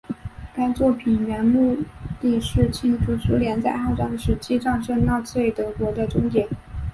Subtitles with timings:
[0.55, 1.77] 该作品原目
[2.19, 6.49] 的是庆祝苏联在二战时期战胜纳粹德国的终结。